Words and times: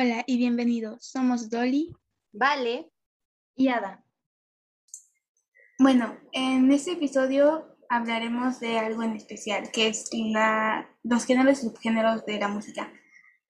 Hola 0.00 0.22
y 0.28 0.36
bienvenidos. 0.36 1.04
Somos 1.04 1.50
Dolly, 1.50 1.92
Vale 2.30 2.88
y 3.56 3.66
Ada. 3.66 4.04
Bueno, 5.76 6.16
en 6.30 6.70
este 6.70 6.92
episodio 6.92 7.76
hablaremos 7.88 8.60
de 8.60 8.78
algo 8.78 9.02
en 9.02 9.16
especial, 9.16 9.72
que 9.72 9.88
es 9.88 10.08
la, 10.12 10.88
los 11.02 11.24
géneros 11.24 11.58
y 11.58 11.62
subgéneros 11.62 12.24
de 12.26 12.38
la 12.38 12.46
música. 12.46 12.92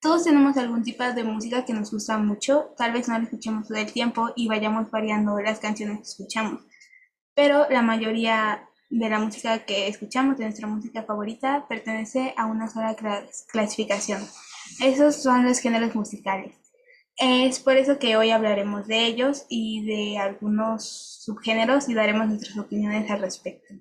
Todos 0.00 0.24
tenemos 0.24 0.56
algún 0.56 0.82
tipo 0.82 1.04
de 1.04 1.22
música 1.22 1.66
que 1.66 1.74
nos 1.74 1.90
gusta 1.90 2.16
mucho, 2.16 2.72
tal 2.78 2.92
vez 2.94 3.08
no 3.08 3.18
la 3.18 3.24
escuchemos 3.24 3.68
todo 3.68 3.76
el 3.76 3.92
tiempo 3.92 4.30
y 4.34 4.48
vayamos 4.48 4.90
variando 4.90 5.38
las 5.40 5.58
canciones 5.58 5.98
que 5.98 6.04
escuchamos, 6.04 6.62
pero 7.34 7.68
la 7.68 7.82
mayoría 7.82 8.66
de 8.88 9.10
la 9.10 9.18
música 9.18 9.66
que 9.66 9.86
escuchamos, 9.86 10.38
de 10.38 10.44
nuestra 10.44 10.66
música 10.66 11.02
favorita, 11.02 11.66
pertenece 11.68 12.32
a 12.38 12.46
una 12.46 12.70
sola 12.70 12.96
clasificación. 13.52 14.26
Esos 14.80 15.22
son 15.22 15.44
los 15.44 15.58
géneros 15.58 15.94
musicales. 15.94 16.54
Es 17.16 17.58
por 17.58 17.76
eso 17.76 17.98
que 17.98 18.16
hoy 18.16 18.30
hablaremos 18.30 18.86
de 18.86 19.06
ellos 19.06 19.44
y 19.48 19.84
de 19.84 20.18
algunos 20.18 21.20
subgéneros 21.24 21.88
y 21.88 21.94
daremos 21.94 22.28
nuestras 22.28 22.56
opiniones 22.58 23.10
al 23.10 23.20
respecto. 23.20 23.74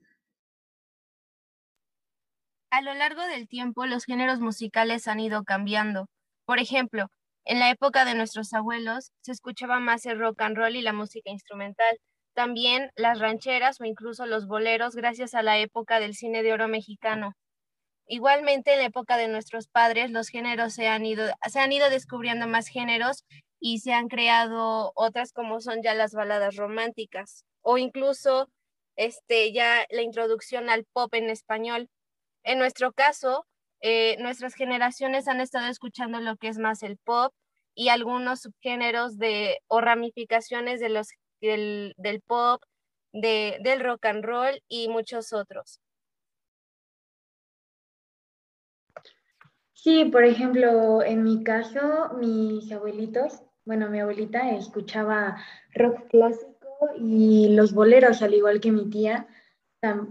A 2.71 2.81
lo 2.81 2.95
largo 2.95 3.21
del 3.27 3.47
tiempo, 3.47 3.85
los 3.85 4.05
géneros 4.05 4.39
musicales 4.39 5.07
han 5.07 5.19
ido 5.19 5.43
cambiando. 5.43 6.07
Por 6.45 6.59
ejemplo, 6.59 7.07
en 7.45 7.59
la 7.59 7.69
época 7.69 8.03
de 8.03 8.15
nuestros 8.15 8.53
abuelos 8.53 9.11
se 9.21 9.31
escuchaba 9.31 9.79
más 9.79 10.05
el 10.07 10.19
rock 10.19 10.41
and 10.41 10.57
roll 10.57 10.75
y 10.75 10.81
la 10.81 10.93
música 10.93 11.29
instrumental, 11.29 11.97
también 12.33 12.89
las 12.95 13.19
rancheras 13.19 13.79
o 13.79 13.85
incluso 13.85 14.25
los 14.25 14.47
boleros 14.47 14.95
gracias 14.95 15.33
a 15.35 15.43
la 15.43 15.59
época 15.59 15.99
del 15.99 16.15
cine 16.15 16.43
de 16.43 16.53
oro 16.53 16.67
mexicano. 16.67 17.33
Igualmente, 18.07 18.73
en 18.73 18.79
la 18.79 18.85
época 18.85 19.17
de 19.17 19.27
nuestros 19.27 19.67
padres, 19.67 20.11
los 20.11 20.29
géneros 20.29 20.73
se 20.73 20.87
han 20.87 21.05
ido, 21.05 21.25
se 21.49 21.59
han 21.59 21.71
ido 21.71 21.89
descubriendo 21.89 22.47
más 22.47 22.67
géneros 22.69 23.25
y 23.59 23.79
se 23.79 23.93
han 23.93 24.07
creado 24.07 24.91
otras 24.95 25.33
como 25.33 25.59
son 25.61 25.81
ya 25.83 25.93
las 25.93 26.13
baladas 26.13 26.55
románticas 26.55 27.43
o 27.61 27.77
incluso 27.77 28.49
este, 28.95 29.51
ya 29.51 29.85
la 29.89 30.01
introducción 30.03 30.69
al 30.69 30.85
pop 30.85 31.13
en 31.15 31.29
español. 31.29 31.89
En 32.43 32.59
nuestro 32.59 32.93
caso, 32.93 33.45
eh, 33.81 34.15
nuestras 34.19 34.55
generaciones 34.55 35.27
han 35.27 35.41
estado 35.41 35.67
escuchando 35.67 36.19
lo 36.21 36.37
que 36.37 36.47
es 36.47 36.57
más 36.59 36.83
el 36.83 36.97
pop 36.97 37.33
y 37.75 37.89
algunos 37.89 38.41
subgéneros 38.41 39.17
de, 39.17 39.59
o 39.67 39.81
ramificaciones 39.81 40.79
de 40.79 40.89
los, 40.89 41.09
del, 41.41 41.93
del 41.97 42.21
pop, 42.21 42.63
de, 43.13 43.57
del 43.61 43.81
rock 43.81 44.05
and 44.05 44.23
roll 44.23 44.61
y 44.67 44.87
muchos 44.89 45.33
otros. 45.33 45.79
Sí, 49.79 50.05
por 50.05 50.25
ejemplo, 50.25 51.03
en 51.03 51.23
mi 51.23 51.43
caso, 51.43 52.09
mis 52.17 52.71
abuelitos, 52.71 53.43
bueno, 53.63 53.87
mi 53.91 53.99
abuelita 53.99 54.49
escuchaba 54.57 55.37
rock 55.75 56.07
clásico 56.09 56.67
y 56.99 57.49
los 57.49 57.73
boleros, 57.73 58.23
al 58.23 58.33
igual 58.33 58.59
que 58.59 58.71
mi 58.71 58.89
tía, 58.89 59.27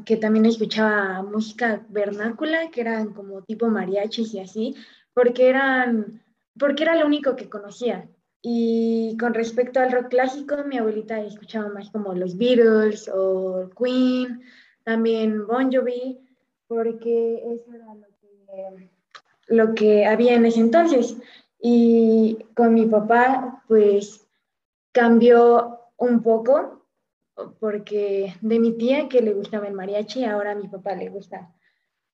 que 0.04 0.16
también 0.18 0.46
escuchaba 0.46 1.20
música 1.24 1.84
vernácula, 1.88 2.70
que 2.70 2.80
eran 2.80 3.12
como 3.12 3.42
tipo 3.42 3.66
mariachis 3.66 4.34
y 4.34 4.38
así, 4.38 4.76
porque 5.12 5.48
eran, 5.48 6.22
porque 6.56 6.84
era 6.84 6.94
lo 6.94 7.04
único 7.04 7.34
que 7.34 7.50
conocía. 7.50 8.08
Y 8.42 9.16
con 9.18 9.34
respecto 9.34 9.80
al 9.80 9.90
rock 9.90 10.10
clásico, 10.10 10.62
mi 10.64 10.78
abuelita 10.78 11.20
escuchaba 11.20 11.68
más 11.70 11.90
como 11.90 12.14
los 12.14 12.38
Beatles 12.38 13.10
o 13.12 13.68
Queen, 13.76 14.42
también 14.84 15.44
Bon 15.44 15.72
Jovi, 15.72 16.20
porque 16.68 17.42
eso 17.52 17.74
era 17.74 17.92
lo 17.94 18.06
que, 18.20 18.95
lo 19.46 19.74
que 19.74 20.06
había 20.06 20.34
en 20.34 20.46
ese 20.46 20.60
entonces. 20.60 21.16
Y 21.60 22.46
con 22.54 22.74
mi 22.74 22.86
papá, 22.86 23.62
pues 23.68 24.26
cambió 24.92 25.80
un 25.96 26.22
poco 26.22 26.86
porque 27.60 28.34
de 28.40 28.58
mi 28.58 28.72
tía 28.72 29.08
que 29.08 29.20
le 29.20 29.34
gustaba 29.34 29.66
el 29.66 29.74
mariachi, 29.74 30.24
ahora 30.24 30.52
a 30.52 30.54
mi 30.54 30.68
papá 30.68 30.94
le 30.94 31.10
gusta 31.10 31.52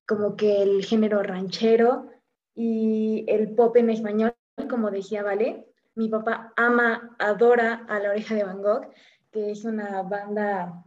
como 0.07 0.35
que 0.35 0.61
el 0.61 0.83
género 0.83 1.23
ranchero 1.23 2.09
y 2.55 3.25
el 3.27 3.55
pop 3.55 3.75
en 3.77 3.89
español, 3.89 4.35
como 4.69 4.91
decía 4.91 5.23
Vale. 5.23 5.67
Mi 5.95 6.09
papá 6.09 6.51
ama, 6.55 7.15
adora 7.19 7.85
a 7.87 7.99
La 7.99 8.09
Oreja 8.09 8.35
de 8.35 8.43
Van 8.43 8.61
Gogh, 8.61 8.87
que 9.31 9.51
es 9.51 9.63
una 9.63 10.01
banda 10.01 10.83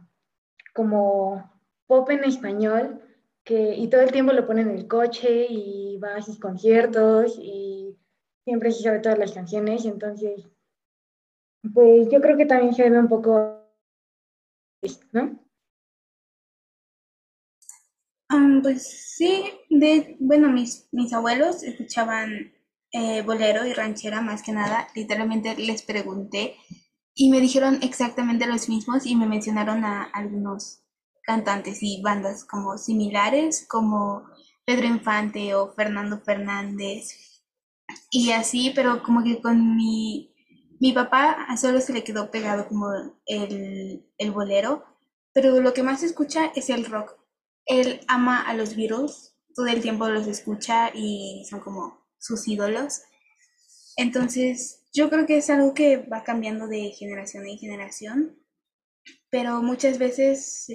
como 0.73 1.51
pop 1.87 2.09
en 2.09 2.25
español, 2.25 3.01
y 3.49 3.87
todo 3.89 4.01
el 4.01 4.11
tiempo 4.11 4.33
lo 4.33 4.45
pone 4.45 4.61
en 4.61 4.71
el 4.71 4.87
coche 4.87 5.47
y 5.49 5.97
va 5.99 6.15
a 6.15 6.21
sus 6.21 6.39
conciertos 6.39 7.37
y 7.41 7.97
siempre 8.43 8.71
se 8.71 8.83
sabe 8.83 8.99
todas 8.99 9.17
las 9.17 9.31
canciones, 9.31 9.85
entonces, 9.85 10.47
pues 11.73 12.07
yo 12.11 12.21
creo 12.21 12.37
que 12.37 12.45
también 12.45 12.73
se 12.73 12.89
ve 12.89 12.99
un 12.99 13.09
poco 13.09 13.57
¿no? 15.11 15.39
pues 18.61 19.15
sí, 19.15 19.45
de, 19.69 20.17
bueno, 20.19 20.49
mis, 20.49 20.87
mis 20.91 21.13
abuelos 21.13 21.63
escuchaban 21.63 22.53
eh, 22.91 23.21
bolero 23.21 23.65
y 23.65 23.73
ranchera 23.73 24.21
más 24.21 24.43
que 24.43 24.51
nada. 24.51 24.87
Literalmente 24.95 25.55
les 25.55 25.83
pregunté 25.83 26.55
y 27.13 27.29
me 27.29 27.39
dijeron 27.39 27.79
exactamente 27.81 28.45
los 28.45 28.69
mismos 28.69 29.05
y 29.05 29.15
me 29.15 29.25
mencionaron 29.25 29.85
a 29.85 30.03
algunos 30.03 30.83
cantantes 31.27 31.83
y 31.83 32.01
bandas 32.01 32.45
como 32.45 32.79
similares, 32.79 33.67
como 33.67 34.23
Pedro 34.65 34.87
Infante 34.87 35.53
o 35.53 35.73
Fernando 35.73 36.19
Fernández 36.21 37.43
y 38.09 38.31
así, 38.31 38.71
pero 38.73 39.03
como 39.03 39.23
que 39.23 39.41
con 39.41 39.75
mi 39.75 40.33
mi 40.79 40.93
papá 40.93 41.47
solo 41.59 41.81
se 41.81 41.93
le 41.93 42.03
quedó 42.03 42.29
pegado 42.29 42.67
como 42.67 42.87
el, 43.25 44.05
el 44.17 44.31
bolero, 44.31 44.85
pero 45.33 45.59
lo 45.59 45.73
que 45.73 45.83
más 45.83 46.03
escucha 46.03 46.51
es 46.55 46.69
el 46.69 46.85
rock. 46.85 47.17
Él 47.65 48.01
ama 48.07 48.41
a 48.41 48.53
los 48.53 48.75
Beatles, 48.75 49.35
todo 49.55 49.67
el 49.67 49.81
tiempo 49.81 50.07
los 50.07 50.27
escucha 50.27 50.91
y 50.93 51.45
son 51.49 51.61
como 51.61 52.05
sus 52.19 52.47
ídolos. 52.47 53.01
Entonces, 53.97 54.85
yo 54.93 55.09
creo 55.09 55.25
que 55.25 55.37
es 55.37 55.49
algo 55.49 55.73
que 55.73 55.97
va 55.97 56.23
cambiando 56.23 56.67
de 56.67 56.91
generación 56.91 57.47
en 57.47 57.57
generación, 57.57 58.39
pero 59.31 59.63
muchas 59.63 59.97
veces 59.97 60.67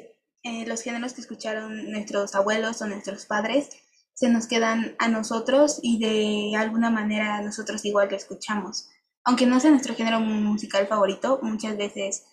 eh, 0.43 0.67
los 0.67 0.83
géneros 0.83 1.13
que 1.13 1.21
escucharon 1.21 1.91
nuestros 1.91 2.35
abuelos 2.35 2.83
o 2.83 2.87
nuestros 2.87 3.27
padres 3.27 3.71
se 4.15 4.29
nos 4.29 4.47
quedan 4.47 4.97
a 4.99 5.09
nosotros 5.09 5.81
y 5.83 5.99
de 5.99 6.57
alguna 6.57 6.91
manera 6.91 7.41
nosotros 7.41 7.85
igual 7.85 8.09
lo 8.11 8.17
escuchamos 8.17 8.89
aunque 9.25 9.47
no 9.47 9.61
sea 9.61 9.71
nuestro 9.71 9.95
género 9.95 10.21
musical 10.21 10.87
favorito, 10.87 11.39
muchas 11.43 11.77
veces 11.77 12.27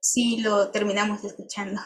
sí 0.00 0.40
lo 0.42 0.70
terminamos 0.70 1.24
escuchando. 1.24 1.80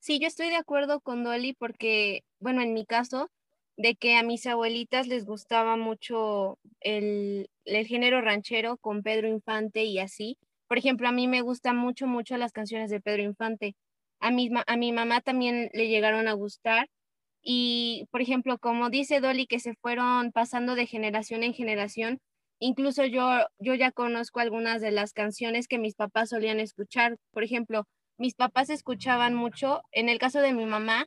Sí, 0.00 0.18
yo 0.20 0.26
estoy 0.26 0.48
de 0.48 0.56
acuerdo 0.56 1.00
con 1.00 1.24
Dolly 1.24 1.52
porque, 1.52 2.24
bueno, 2.38 2.62
en 2.62 2.72
mi 2.74 2.86
caso, 2.86 3.30
de 3.76 3.94
que 3.96 4.16
a 4.16 4.22
mis 4.22 4.46
abuelitas 4.46 5.06
les 5.06 5.24
gustaba 5.24 5.76
mucho 5.76 6.58
el, 6.80 7.50
el 7.64 7.86
género 7.86 8.20
ranchero 8.20 8.76
con 8.78 9.02
Pedro 9.02 9.28
Infante 9.28 9.84
y 9.84 9.98
así. 9.98 10.38
Por 10.68 10.78
ejemplo, 10.78 11.08
a 11.08 11.12
mí 11.12 11.28
me 11.28 11.42
gustan 11.42 11.76
mucho, 11.76 12.06
mucho 12.06 12.36
las 12.36 12.52
canciones 12.52 12.90
de 12.90 13.00
Pedro 13.00 13.22
Infante. 13.22 13.74
A 14.20 14.30
mi, 14.30 14.50
a 14.66 14.76
mi 14.76 14.92
mamá 14.92 15.20
también 15.20 15.70
le 15.72 15.88
llegaron 15.88 16.28
a 16.28 16.32
gustar 16.32 16.88
y, 17.42 18.06
por 18.10 18.22
ejemplo, 18.22 18.58
como 18.58 18.90
dice 18.90 19.20
Dolly, 19.20 19.46
que 19.46 19.60
se 19.60 19.74
fueron 19.74 20.32
pasando 20.32 20.74
de 20.74 20.86
generación 20.86 21.42
en 21.44 21.54
generación, 21.54 22.18
incluso 22.60 23.04
yo, 23.06 23.46
yo 23.58 23.74
ya 23.74 23.92
conozco 23.92 24.40
algunas 24.40 24.80
de 24.82 24.90
las 24.90 25.12
canciones 25.12 25.68
que 25.68 25.78
mis 25.78 25.94
papás 25.94 26.30
solían 26.30 26.60
escuchar. 26.60 27.16
Por 27.32 27.44
ejemplo, 27.44 27.84
mis 28.18 28.34
papás 28.34 28.70
escuchaban 28.70 29.34
mucho, 29.34 29.82
en 29.92 30.08
el 30.08 30.18
caso 30.18 30.40
de 30.40 30.54
mi 30.54 30.66
mamá, 30.66 31.06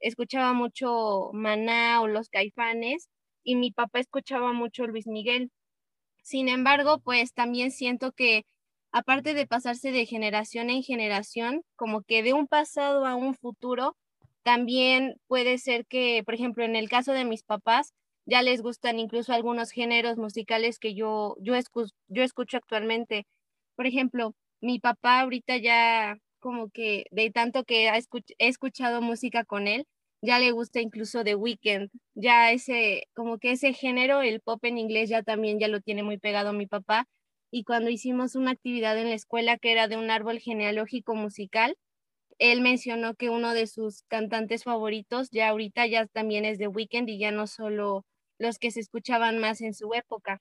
escuchaba 0.00 0.52
mucho 0.54 1.30
Maná 1.32 2.00
o 2.02 2.08
Los 2.08 2.28
Caifanes 2.30 3.08
y 3.44 3.56
mi 3.56 3.72
papá 3.72 4.00
escuchaba 4.00 4.52
mucho 4.52 4.86
Luis 4.86 5.06
Miguel. 5.06 5.50
Sin 6.22 6.48
embargo, 6.48 7.00
pues 7.00 7.32
también 7.34 7.70
siento 7.72 8.12
que 8.12 8.44
aparte 8.98 9.34
de 9.34 9.46
pasarse 9.46 9.92
de 9.92 10.06
generación 10.06 10.70
en 10.70 10.82
generación, 10.82 11.62
como 11.76 12.02
que 12.02 12.22
de 12.22 12.32
un 12.34 12.48
pasado 12.48 13.06
a 13.06 13.14
un 13.14 13.34
futuro, 13.34 13.96
también 14.42 15.16
puede 15.28 15.58
ser 15.58 15.86
que, 15.86 16.22
por 16.24 16.34
ejemplo, 16.34 16.64
en 16.64 16.74
el 16.76 16.88
caso 16.88 17.12
de 17.12 17.24
mis 17.24 17.44
papás, 17.44 17.92
ya 18.26 18.42
les 18.42 18.60
gustan 18.60 18.98
incluso 18.98 19.32
algunos 19.32 19.70
géneros 19.70 20.16
musicales 20.18 20.78
que 20.78 20.94
yo, 20.94 21.36
yo, 21.40 21.54
yo 22.08 22.22
escucho 22.24 22.56
actualmente. 22.56 23.26
Por 23.76 23.86
ejemplo, 23.86 24.34
mi 24.60 24.80
papá 24.80 25.20
ahorita 25.20 25.56
ya 25.58 26.16
como 26.40 26.68
que 26.70 27.04
de 27.10 27.30
tanto 27.30 27.64
que 27.64 27.88
he 27.88 28.48
escuchado 28.48 29.00
música 29.00 29.44
con 29.44 29.68
él, 29.68 29.86
ya 30.22 30.38
le 30.40 30.50
gusta 30.52 30.80
incluso 30.80 31.22
The 31.24 31.36
Weeknd, 31.36 31.90
ya 32.14 32.50
ese, 32.52 33.04
como 33.14 33.38
que 33.38 33.52
ese 33.52 33.72
género, 33.72 34.22
el 34.22 34.40
pop 34.40 34.64
en 34.64 34.78
inglés 34.78 35.08
ya 35.08 35.22
también 35.22 35.60
ya 35.60 35.68
lo 35.68 35.80
tiene 35.80 36.02
muy 36.02 36.18
pegado 36.18 36.52
mi 36.52 36.66
papá. 36.66 37.06
Y 37.50 37.64
cuando 37.64 37.90
hicimos 37.90 38.34
una 38.34 38.50
actividad 38.50 38.98
en 38.98 39.08
la 39.08 39.14
escuela 39.14 39.56
que 39.56 39.72
era 39.72 39.88
de 39.88 39.96
un 39.96 40.10
árbol 40.10 40.38
genealógico 40.38 41.14
musical, 41.14 41.76
él 42.38 42.60
mencionó 42.60 43.14
que 43.14 43.30
uno 43.30 43.54
de 43.54 43.66
sus 43.66 44.02
cantantes 44.02 44.64
favoritos 44.64 45.30
ya 45.30 45.48
ahorita 45.48 45.86
ya 45.86 46.06
también 46.06 46.44
es 46.44 46.58
The 46.58 46.68
Weeknd 46.68 47.08
y 47.08 47.18
ya 47.18 47.32
no 47.32 47.46
solo 47.46 48.04
los 48.38 48.58
que 48.58 48.70
se 48.70 48.80
escuchaban 48.80 49.38
más 49.38 49.60
en 49.60 49.74
su 49.74 49.92
época. 49.94 50.40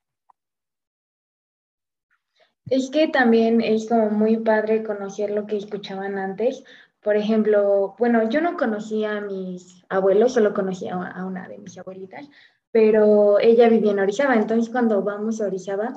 Es 2.69 2.89
que 2.89 3.07
también 3.07 3.61
es 3.61 3.87
como 3.87 4.09
muy 4.09 4.37
padre 4.37 4.83
conocer 4.83 5.31
lo 5.31 5.47
que 5.47 5.55
escuchaban 5.55 6.17
antes. 6.17 6.63
Por 7.01 7.15
ejemplo, 7.15 7.95
bueno, 7.97 8.29
yo 8.29 8.41
no 8.41 8.57
conocía 8.57 9.17
a 9.17 9.21
mis 9.21 9.85
abuelos, 9.87 10.33
solo 10.33 10.53
conocía 10.53 10.93
a 10.95 11.25
una 11.25 11.47
de 11.47 11.57
mis 11.57 11.77
abuelitas, 11.77 12.29
pero 12.71 13.39
ella 13.39 13.69
vivía 13.69 13.91
en 13.91 13.99
Orizaba, 13.99 14.35
entonces 14.35 14.69
cuando 14.69 15.01
vamos 15.01 15.39
a 15.39 15.45
Orizaba, 15.45 15.95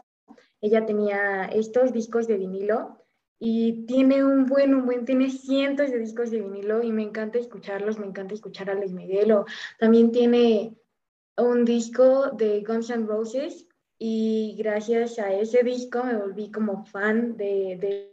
ella 0.60 0.86
tenía 0.86 1.44
estos 1.46 1.92
discos 1.92 2.26
de 2.26 2.36
vinilo 2.36 2.98
y 3.38 3.86
tiene 3.86 4.22
un 4.22 4.44
buen, 4.44 4.74
un 4.74 4.84
buen, 4.84 5.06
tiene 5.06 5.30
cientos 5.30 5.90
de 5.90 5.98
discos 5.98 6.30
de 6.30 6.42
vinilo 6.42 6.82
y 6.82 6.92
me 6.92 7.02
encanta 7.02 7.38
escucharlos, 7.38 7.98
me 7.98 8.06
encanta 8.06 8.34
escuchar 8.34 8.68
a 8.68 8.74
Luis 8.74 8.92
Miguel, 8.92 9.34
también 9.78 10.12
tiene 10.12 10.76
un 11.38 11.64
disco 11.64 12.30
de 12.32 12.62
Guns 12.62 12.90
N' 12.90 13.06
Roses 13.06 13.66
y 13.98 14.56
gracias 14.58 15.18
a 15.18 15.32
ese 15.32 15.62
disco 15.62 16.04
me 16.04 16.16
volví 16.16 16.50
como 16.50 16.84
fan 16.84 17.36
de... 17.36 18.12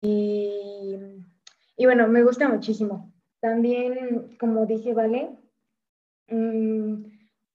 y, 0.00 0.96
y, 1.76 1.84
bueno, 1.84 2.08
me 2.08 2.22
gusta 2.22 2.48
muchísimo. 2.48 3.12
También, 3.40 4.36
como 4.38 4.66
dije, 4.66 4.94
Vale, 4.94 5.30
mmm, 6.28 7.04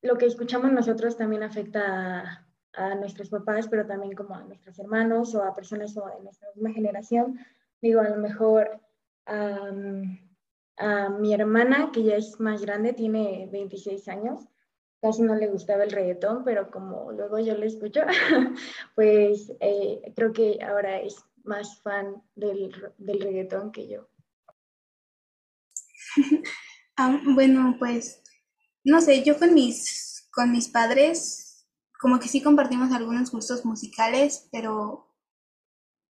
lo 0.02 0.18
que 0.18 0.26
escuchamos 0.26 0.72
nosotros 0.72 1.18
también 1.18 1.44
afecta 1.44 2.45
a, 2.76 2.96
nuestros 2.96 3.30
papás, 3.30 3.68
pero 3.68 3.86
también 3.86 4.16
como 4.16 4.36
a 4.36 4.44
nuestros 4.44 4.78
hermanos 4.80 5.34
o 5.36 5.44
a 5.44 5.54
personas 5.54 5.94
de 5.94 6.02
nuestra 6.24 6.50
misma 6.56 6.72
generación. 6.72 7.40
Digo, 7.82 8.02
a 8.02 8.10
lo 8.10 8.18
mejor 8.18 8.82
a 9.28 11.10
mi 11.10 11.34
hermana, 11.34 11.92
que 11.92 12.04
ya 12.04 12.16
es 12.16 12.40
más 12.40 12.62
grande, 12.62 12.94
tiene 12.94 13.48
26 13.52 14.08
años, 14.10 14.48
casi 15.02 15.22
no 15.22 15.36
le 15.36 15.48
gustaba 15.48 15.84
el 15.84 15.92
reggaetón, 15.92 16.44
pero 16.44 16.70
como 16.72 17.12
luego 17.12 17.40
yo 17.40 17.56
le 17.56 17.68
escucho, 17.68 18.02
pues 18.96 19.52
eh, 19.60 20.14
creo 20.16 20.34
que 20.34 20.60
ahora 20.64 21.00
es 21.00 21.16
más 21.44 21.80
fan 21.82 22.24
del, 22.36 22.72
del 22.98 23.22
reggaetón 23.22 23.72
que 23.72 23.88
yo. 23.88 24.10
ah, 26.98 27.22
bueno, 27.36 27.76
pues 27.78 28.24
no 28.84 29.02
sé, 29.02 29.24
yo 29.24 29.38
con 29.38 29.54
mis, 29.54 30.28
con 30.32 30.52
mis 30.52 30.70
padres, 30.70 31.45
como 32.00 32.20
que 32.20 32.28
sí 32.28 32.42
compartimos 32.42 32.92
algunos 32.92 33.32
gustos 33.32 33.66
musicales, 33.66 34.48
pero 34.52 35.12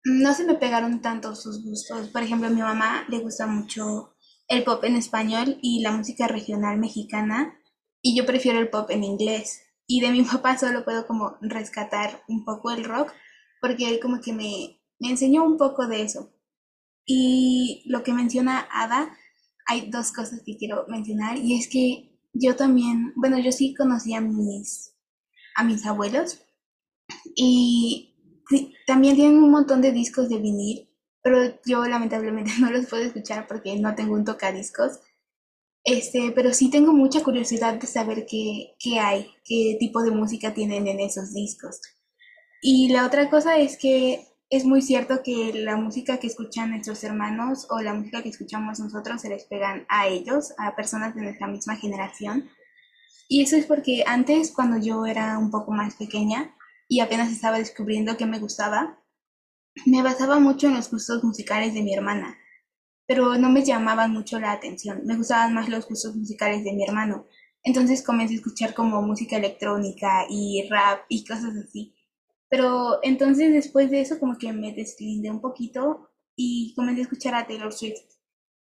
no 0.04 0.34
se 0.34 0.46
me 0.46 0.56
pegaron 0.56 1.02
tanto 1.02 1.36
sus 1.36 1.64
gustos. 1.64 2.10
Por 2.10 2.24
ejemplo, 2.24 2.48
a 2.48 2.52
mi 2.52 2.62
mamá 2.62 3.06
le 3.10 3.20
gusta 3.20 3.48
mucho 3.48 4.16
el 4.48 4.64
pop 4.64 4.84
en 4.84 4.96
español 4.96 5.58
y 5.62 5.82
la 5.82 5.92
música 5.92 6.28
regional 6.28 6.78
mexicana, 6.80 7.56
y 8.02 8.18
yo 8.18 8.26
prefiero 8.26 8.60
el 8.60 8.70
pop 8.70 8.90
en 8.90 9.04
inglés. 9.04 9.62
Y 9.88 10.02
de 10.02 10.12
mi 10.12 10.24
papá 10.32 10.58
solo 10.58 10.84
puedo 10.84 11.08
como 11.08 11.38
rescatar 11.42 12.24
un 12.28 12.46
poco 12.46 12.72
el 12.72 12.84
rock, 12.84 13.14
porque 13.62 13.90
él 13.90 14.00
como 14.02 14.22
que 14.22 14.34
me, 14.34 14.82
me 15.00 15.10
enseñó 15.10 15.44
un 15.44 15.58
poco 15.58 15.88
de 15.88 16.04
eso. 16.04 16.34
Y 17.06 17.84
lo 17.88 18.04
que 18.04 18.14
menciona 18.14 18.68
Ada, 18.72 19.16
hay 19.68 19.90
dos 19.90 20.12
cosas 20.12 20.42
que 20.46 20.58
quiero 20.58 20.86
mencionar, 20.88 21.38
y 21.38 21.58
es 21.58 21.68
que 21.68 22.10
yo 22.34 22.56
también, 22.56 23.14
bueno, 23.16 23.40
yo 23.40 23.52
sí 23.52 23.74
conocí 23.74 24.14
a 24.14 24.22
mis, 24.22 24.96
a 25.60 25.64
mis 25.66 25.86
abuelos 25.86 26.40
y 27.36 28.16
también 28.88 29.16
tienen 29.16 29.44
un 29.44 29.52
montón 29.52 29.82
de 29.82 29.92
discos 29.92 30.30
de 30.30 30.38
vinil, 30.38 30.90
pero 31.22 31.60
yo 31.66 31.86
lamentablemente 31.86 32.52
no 32.60 32.72
los 32.72 32.86
puedo 32.88 33.04
escuchar 33.04 33.46
porque 33.48 33.78
no 33.78 33.94
tengo 33.94 34.14
un 34.14 34.26
tocadiscos. 34.26 35.00
Este, 35.84 36.32
pero 36.32 36.54
sí 36.54 36.70
tengo 36.70 36.94
mucha 36.94 37.24
curiosidad 37.24 37.76
de 37.76 37.88
saber 37.88 38.26
qué, 38.26 38.76
qué 38.80 39.00
hay, 39.00 39.32
qué 39.44 39.78
tipo 39.80 40.02
de 40.02 40.12
música 40.12 40.54
tienen 40.54 40.88
en 40.88 41.00
esos 41.00 41.34
discos. 41.34 41.82
Y 42.62 42.90
la 42.90 43.06
otra 43.06 43.30
cosa 43.30 43.58
es 43.58 43.78
que 43.78 44.28
es 44.50 44.66
muy 44.66 44.82
cierto 44.82 45.24
que 45.24 45.54
la 45.54 45.78
música 45.78 46.20
que 46.20 46.28
escuchan 46.28 46.72
nuestros 46.72 47.04
hermanos 47.04 47.68
o 47.70 47.82
la 47.82 47.94
música 47.94 48.24
que 48.24 48.30
escuchamos 48.30 48.80
nosotros 48.80 49.22
se 49.22 49.30
les 49.30 49.46
pegan 49.46 49.86
a 49.90 50.08
ellos, 50.08 50.54
a 50.58 50.76
personas 50.76 51.16
de 51.16 51.22
nuestra 51.22 51.48
misma 51.48 51.76
generación. 51.76 52.50
Y 53.32 53.44
eso 53.44 53.56
es 53.56 53.68
porque 53.68 54.04
antes, 54.08 54.52
cuando 54.52 54.84
yo 54.84 55.06
era 55.06 55.38
un 55.38 55.52
poco 55.52 55.72
más 55.72 55.96
pequeña 55.96 56.56
y 56.88 57.00
apenas 57.00 57.32
estaba 57.32 57.60
descubriendo 57.60 58.18
que 58.18 58.26
me 58.26 58.40
gustaba, 58.40 59.04
me 59.86 60.02
basaba 60.02 60.40
mucho 60.40 60.68
en 60.68 60.74
los 60.74 60.90
gustos 60.90 61.24
musicales 61.24 61.76
de 61.76 61.84
mi 61.84 61.94
hermana, 61.94 62.40
pero 63.06 63.38
no 63.38 63.50
me 63.50 63.64
llamaban 63.64 64.12
mucho 64.14 64.40
la 64.40 64.52
atención, 64.52 65.04
me 65.06 65.16
gustaban 65.16 65.54
más 65.54 65.70
los 65.70 65.88
gustos 65.88 66.16
musicales 66.16 66.64
de 66.64 66.74
mi 66.74 66.84
hermano. 66.84 67.28
Entonces 67.64 68.04
comencé 68.04 68.34
a 68.34 68.38
escuchar 68.38 68.74
como 68.74 69.00
música 69.04 69.38
electrónica 69.38 70.26
y 70.28 70.68
rap 70.68 71.02
y 71.08 71.24
cosas 71.24 71.54
así. 71.56 71.94
Pero 72.50 72.98
entonces 73.04 73.54
después 73.54 73.92
de 73.92 74.02
eso 74.02 74.20
como 74.20 74.40
que 74.40 74.52
me 74.54 74.74
deslindé 74.74 75.30
un 75.30 75.42
poquito 75.42 76.10
y 76.36 76.74
comencé 76.76 77.02
a 77.02 77.04
escuchar 77.04 77.36
a 77.36 77.46
Taylor 77.46 77.72
Swift. 77.72 78.02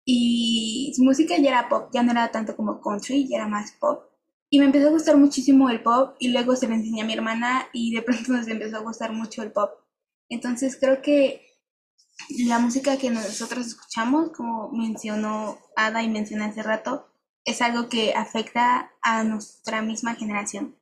Y 0.06 0.94
su 0.96 1.04
música 1.04 1.36
ya 1.38 1.50
era 1.50 1.68
pop, 1.68 1.90
ya 1.94 2.04
no 2.04 2.12
era 2.12 2.32
tanto 2.32 2.56
como 2.56 2.80
country, 2.80 3.28
ya 3.28 3.38
era 3.38 3.48
más 3.50 3.74
pop. 3.74 4.15
Y 4.56 4.60
me 4.60 4.68
empezó 4.68 4.88
a 4.88 4.92
gustar 4.92 5.18
muchísimo 5.18 5.70
el 5.70 5.84
pop 5.84 6.16
y 6.18 6.30
luego 6.30 6.56
se 6.56 6.66
lo 6.66 6.76
enseñé 6.76 7.02
a 7.02 7.06
mi 7.06 7.12
hermana 7.12 7.68
y 7.74 7.94
de 7.94 8.02
pronto 8.02 8.32
nos 8.32 8.48
empezó 8.48 8.78
a 8.78 8.84
gustar 8.84 9.12
mucho 9.12 9.44
el 9.44 9.52
pop. 9.52 9.82
Entonces 10.30 10.78
creo 10.80 11.02
que 11.02 11.46
la 12.48 12.60
música 12.60 12.98
que 12.98 13.10
nosotros 13.10 13.68
escuchamos, 13.68 14.32
como 14.32 14.72
mencionó 14.72 15.60
Ada 15.76 16.04
y 16.04 16.10
mencioné 16.10 16.46
hace 16.46 16.64
rato, 16.64 17.06
es 17.44 17.62
algo 17.62 17.90
que 17.90 18.14
afecta 18.14 18.94
a 19.02 19.26
nuestra 19.26 19.82
misma 19.82 20.16
generación, 20.16 20.80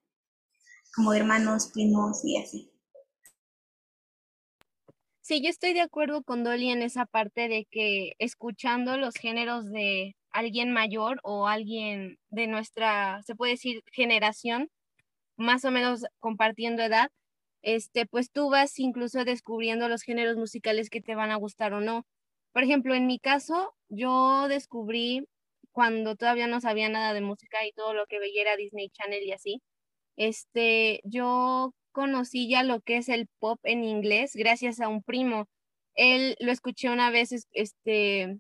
como 0.96 1.12
hermanos, 1.12 1.72
primos 1.74 2.24
y 2.24 2.38
así. 2.38 2.72
Sí, 5.22 5.42
yo 5.42 5.50
estoy 5.50 5.74
de 5.74 5.82
acuerdo 5.82 6.22
con 6.22 6.44
Dolly 6.44 6.70
en 6.70 6.84
esa 6.84 7.08
parte 7.08 7.48
de 7.48 7.66
que 7.72 8.12
escuchando 8.20 8.98
los 8.98 9.16
géneros 9.16 9.66
de 9.72 10.16
alguien 10.34 10.72
mayor 10.74 11.20
o 11.24 11.48
alguien 11.48 12.18
de 12.30 12.48
nuestra, 12.48 13.22
se 13.24 13.36
puede 13.36 13.54
decir, 13.54 13.84
generación, 13.92 14.70
más 15.38 15.66
o 15.66 15.72
menos 15.72 16.06
compartiendo 16.20 16.84
edad, 16.84 17.10
este, 17.64 18.06
pues 18.06 18.32
tú 18.32 18.50
vas 18.50 18.78
incluso 18.80 19.26
descubriendo 19.26 19.90
los 19.90 20.04
géneros 20.04 20.38
musicales 20.38 20.90
que 20.90 21.02
te 21.02 21.16
van 21.16 21.32
a 21.32 21.38
gustar 21.38 21.74
o 21.74 21.82
no. 21.82 22.06
Por 22.54 22.64
ejemplo, 22.64 22.96
en 22.96 23.08
mi 23.08 23.20
caso, 23.20 23.74
yo 23.90 24.48
descubrí 24.50 25.28
cuando 25.72 26.16
todavía 26.16 26.48
no 26.48 26.62
sabía 26.62 26.90
nada 26.90 27.14
de 27.14 27.22
música 27.22 27.66
y 27.66 27.72
todo 27.74 27.94
lo 27.94 28.06
que 28.08 28.20
veía 28.20 28.42
era 28.44 28.58
Disney 28.58 28.90
Channel 28.90 29.24
y 29.24 29.32
así. 29.34 29.62
Este, 30.18 31.02
yo 31.06 31.74
conocí 31.92 32.50
ya 32.50 32.64
lo 32.64 32.82
que 32.82 32.98
es 32.98 33.10
el 33.10 33.28
pop 33.40 33.60
en 33.64 33.84
inglés 33.84 34.34
gracias 34.36 34.82
a 34.82 34.90
un 34.90 35.04
primo. 35.04 35.48
Él 35.96 36.36
lo 36.40 36.52
escuché 36.52 36.90
una 36.90 37.12
vez, 37.12 37.32
este, 37.54 38.40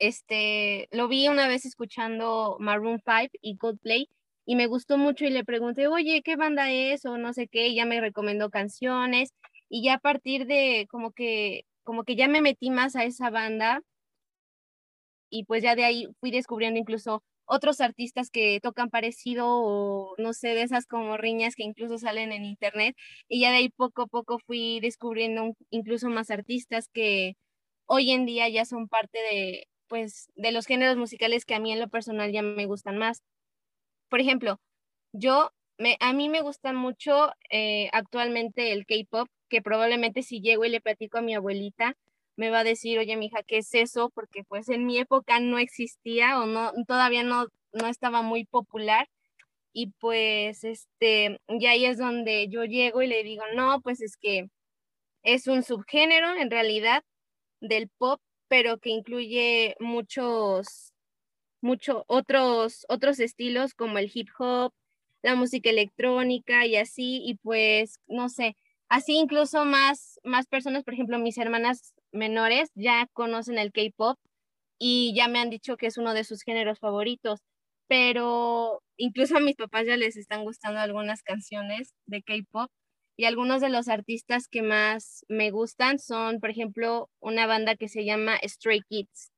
este, 0.00 0.88
lo 0.92 1.08
vi 1.08 1.28
una 1.28 1.48
vez 1.48 1.64
escuchando 1.66 2.56
Maroon 2.60 3.00
5 3.04 3.30
y 3.42 3.56
Coldplay 3.58 4.08
y 4.46 4.56
me 4.56 4.66
gustó 4.66 4.98
mucho 4.98 5.26
y 5.26 5.30
le 5.30 5.44
pregunté, 5.44 5.86
oye, 5.88 6.22
¿qué 6.22 6.36
banda 6.36 6.72
es? 6.72 7.04
O 7.06 7.18
no 7.18 7.32
sé 7.34 7.48
qué, 7.48 7.68
y 7.68 7.76
ya 7.76 7.86
me 7.86 8.00
recomendó 8.00 8.50
canciones 8.50 9.30
y 9.68 9.84
ya 9.84 9.94
a 9.94 9.98
partir 10.00 10.46
de 10.46 10.86
como 10.90 11.12
que, 11.12 11.64
como 11.84 12.04
que 12.04 12.16
ya 12.16 12.28
me 12.28 12.42
metí 12.42 12.70
más 12.70 12.96
a 12.96 13.04
esa 13.04 13.30
banda 13.30 13.82
y 15.30 15.44
pues 15.44 15.62
ya 15.62 15.74
de 15.76 15.84
ahí 15.84 16.08
fui 16.20 16.30
descubriendo 16.30 16.78
incluso 16.80 17.22
otros 17.46 17.80
artistas 17.80 18.30
que 18.30 18.60
tocan 18.62 18.90
parecido 18.90 19.46
o 19.48 20.14
no 20.18 20.32
sé, 20.34 20.48
de 20.48 20.62
esas 20.62 20.86
como 20.86 21.16
riñas 21.16 21.54
que 21.56 21.64
incluso 21.64 21.98
salen 21.98 22.32
en 22.32 22.44
internet. 22.44 22.96
Y 23.28 23.40
ya 23.40 23.50
de 23.50 23.56
ahí 23.58 23.68
poco 23.70 24.02
a 24.02 24.06
poco 24.06 24.38
fui 24.46 24.80
descubriendo 24.80 25.54
incluso 25.70 26.08
más 26.10 26.30
artistas 26.30 26.88
que 26.92 27.34
hoy 27.86 28.12
en 28.12 28.26
día 28.26 28.48
ya 28.48 28.64
son 28.64 28.88
parte 28.88 29.18
de, 29.32 29.68
pues, 29.90 30.30
de 30.36 30.52
los 30.52 30.66
géneros 30.66 30.96
musicales 30.96 31.44
que 31.44 31.54
a 31.54 31.60
mí 31.60 31.72
en 31.72 31.80
lo 31.80 31.88
personal 31.88 32.32
ya 32.32 32.42
me 32.42 32.64
gustan 32.66 32.96
más. 32.96 33.22
Por 34.08 34.20
ejemplo, 34.20 34.60
yo, 35.12 35.50
me, 35.78 35.96
a 36.00 36.12
mí 36.12 36.28
me 36.28 36.42
gusta 36.42 36.72
mucho 36.72 37.32
eh, 37.50 37.90
actualmente 37.92 38.72
el 38.72 38.86
K-Pop, 38.86 39.28
que 39.48 39.62
probablemente 39.62 40.22
si 40.22 40.40
llego 40.40 40.64
y 40.64 40.70
le 40.70 40.80
platico 40.80 41.18
a 41.18 41.22
mi 41.22 41.34
abuelita, 41.34 41.96
me 42.36 42.50
va 42.50 42.60
a 42.60 42.64
decir, 42.64 43.00
oye, 43.00 43.16
mija, 43.16 43.42
¿qué 43.42 43.58
es 43.58 43.74
eso? 43.74 44.10
Porque 44.10 44.44
pues 44.44 44.68
en 44.68 44.86
mi 44.86 44.98
época 44.98 45.40
no 45.40 45.58
existía 45.58 46.40
o 46.40 46.46
no, 46.46 46.72
todavía 46.86 47.24
no, 47.24 47.48
no 47.72 47.86
estaba 47.88 48.22
muy 48.22 48.44
popular. 48.44 49.08
Y 49.72 49.88
pues, 50.00 50.64
este, 50.64 51.40
y 51.48 51.66
ahí 51.66 51.84
es 51.84 51.98
donde 51.98 52.48
yo 52.48 52.64
llego 52.64 53.02
y 53.02 53.08
le 53.08 53.24
digo, 53.24 53.44
no, 53.54 53.80
pues 53.82 54.00
es 54.02 54.16
que 54.16 54.48
es 55.24 55.48
un 55.48 55.62
subgénero 55.64 56.36
en 56.36 56.50
realidad 56.50 57.02
del 57.60 57.88
pop, 57.98 58.20
pero 58.50 58.78
que 58.80 58.90
incluye 58.90 59.76
muchos, 59.80 60.94
muchos 61.62 62.04
otros, 62.08 62.86
otros 62.88 63.20
estilos 63.20 63.74
como 63.74 63.98
el 63.98 64.10
hip 64.14 64.28
hop, 64.38 64.72
la 65.22 65.36
música 65.36 65.70
electrónica 65.70 66.66
y 66.66 66.76
así, 66.76 67.22
y 67.24 67.36
pues, 67.36 68.00
no 68.08 68.28
sé, 68.30 68.56
así 68.88 69.14
incluso 69.16 69.64
más, 69.66 70.20
más 70.24 70.46
personas, 70.48 70.84
por 70.84 70.94
ejemplo, 70.94 71.18
mis 71.20 71.38
hermanas 71.38 71.94
menores 72.12 72.70
ya 72.74 73.08
conocen 73.14 73.58
el 73.58 73.72
K-pop 73.72 74.18
y 74.78 75.14
ya 75.16 75.28
me 75.28 75.40
han 75.40 75.50
dicho 75.50 75.76
que 75.76 75.86
es 75.88 75.98
uno 75.98 76.14
de 76.14 76.24
sus 76.24 76.42
géneros 76.42 76.78
favoritos. 76.80 77.40
Pero 77.88 78.82
incluso 78.96 79.36
a 79.36 79.40
mis 79.40 79.56
papás 79.56 79.86
ya 79.86 79.96
les 79.96 80.16
están 80.16 80.44
gustando 80.44 80.80
algunas 80.80 81.22
canciones 81.22 81.94
de 82.06 82.22
K-pop 82.22 82.70
y 83.20 83.26
algunos 83.26 83.60
de 83.60 83.68
los 83.68 83.88
artistas 83.88 84.48
que 84.48 84.62
más 84.62 85.26
me 85.28 85.50
gustan 85.50 85.98
son, 85.98 86.40
por 86.40 86.48
ejemplo, 86.48 87.10
una 87.20 87.46
banda 87.46 87.76
que 87.76 87.86
se 87.86 88.06
llama 88.06 88.38
Stray 88.42 88.80
Kids. 88.88 89.30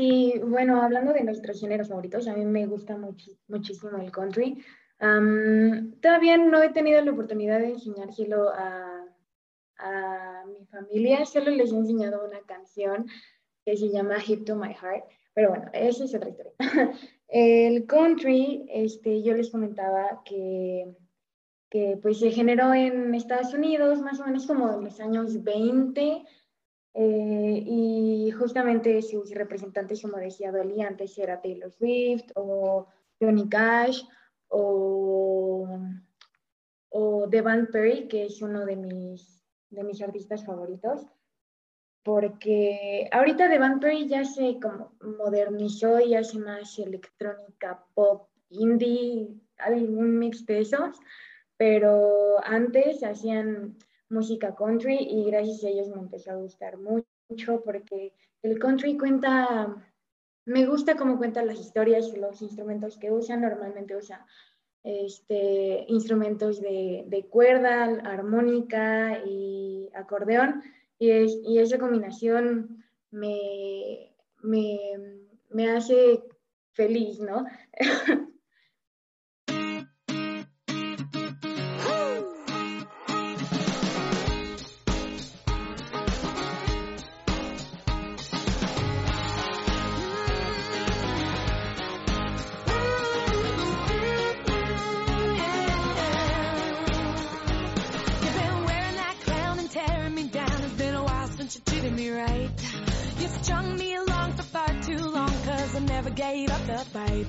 Sí, 0.00 0.40
bueno, 0.42 0.80
hablando 0.80 1.12
de 1.12 1.24
nuestros 1.24 1.60
géneros 1.60 1.88
favoritos, 1.88 2.26
a 2.26 2.34
mí 2.34 2.44
me 2.46 2.64
gusta 2.64 2.96
muchísimo 3.48 3.98
el 3.98 4.10
country. 4.10 4.64
todavía 4.98 6.38
no 6.38 6.62
he 6.62 6.70
tenido 6.70 7.02
la 7.02 7.12
oportunidad 7.12 7.58
de 7.58 7.72
enseñárselo 7.72 8.48
a, 8.48 9.04
a 9.76 10.44
mi 10.46 10.64
familia, 10.66 11.26
solo 11.26 11.50
les 11.50 11.72
he 11.72 11.76
enseñado 11.76 12.26
una 12.26 12.40
canción 12.46 13.06
que 13.64 13.76
se 13.76 13.90
llama 13.90 14.16
Hip 14.26 14.46
to 14.46 14.56
My 14.56 14.72
Heart, 14.72 15.04
pero 15.34 15.50
bueno, 15.50 15.70
esa 15.74 16.04
es 16.04 16.14
otra 16.14 16.30
historia. 16.30 16.52
El 17.28 17.86
country, 17.86 18.66
este, 18.70 19.22
yo 19.22 19.34
les 19.34 19.50
comentaba 19.50 20.22
que, 20.24 20.96
que 21.68 21.98
pues 22.00 22.18
se 22.18 22.30
generó 22.30 22.72
en 22.74 23.14
Estados 23.14 23.52
Unidos 23.54 24.00
más 24.00 24.18
o 24.18 24.24
menos 24.24 24.46
como 24.46 24.72
en 24.72 24.84
los 24.84 24.98
años 24.98 25.42
20 25.44 26.24
eh, 26.94 27.62
y 27.66 28.30
justamente 28.32 29.00
sus 29.02 29.30
representantes, 29.30 30.02
como 30.02 30.16
decía 30.16 30.52
Dolly, 30.52 30.82
antes 30.82 31.16
era 31.18 31.40
Taylor 31.40 31.70
Swift 31.70 32.30
o 32.34 32.86
Johnny 33.20 33.48
Cash 33.48 34.02
o, 34.48 35.78
o 36.88 37.26
Devan 37.28 37.68
Perry, 37.68 38.08
que 38.08 38.26
es 38.26 38.42
uno 38.42 38.66
de 38.66 38.76
mis, 38.76 39.44
de 39.70 39.84
mis 39.84 40.02
artistas 40.02 40.44
favoritos 40.44 41.06
porque 42.02 43.08
ahorita 43.12 43.50
The 43.50 43.58
Perry 43.80 44.08
ya 44.08 44.24
se 44.24 44.58
como 44.60 44.92
modernizó 45.18 46.00
y 46.00 46.14
hace 46.14 46.38
más 46.38 46.78
electrónica, 46.78 47.84
pop, 47.94 48.28
indie, 48.50 49.28
un 49.68 50.18
mix 50.18 50.46
de 50.46 50.60
esos, 50.60 50.98
pero 51.56 52.36
antes 52.44 53.02
hacían 53.04 53.76
música 54.10 54.54
country 54.54 54.96
y 55.00 55.24
gracias 55.24 55.64
a 55.64 55.68
ellos 55.68 55.88
me 55.88 56.00
empezó 56.00 56.32
a 56.32 56.36
gustar 56.36 56.76
mucho 56.76 57.62
porque 57.64 58.12
el 58.42 58.58
country 58.58 58.98
cuenta, 58.98 59.74
me 60.44 60.66
gusta 60.66 60.96
cómo 60.96 61.16
cuentan 61.16 61.46
las 61.46 61.58
historias 61.58 62.08
y 62.08 62.16
los 62.16 62.42
instrumentos 62.42 62.98
que 62.98 63.10
usan, 63.10 63.40
normalmente 63.40 63.96
usa 63.96 64.26
este, 64.82 65.84
instrumentos 65.88 66.60
de, 66.60 67.04
de 67.06 67.24
cuerda, 67.26 67.84
armónica 68.04 69.22
y 69.24 69.88
acordeón 69.94 70.62
y, 70.98 71.10
es, 71.10 71.38
y 71.44 71.58
esa 71.58 71.78
combinación 71.78 72.84
me, 73.10 74.14
me, 74.42 74.78
me 75.50 75.70
hace 75.70 76.24
feliz, 76.72 77.20
¿no? 77.20 77.44
gave 106.20 106.50
up 106.50 106.66
the 106.66 106.78
fight. 106.78 107.26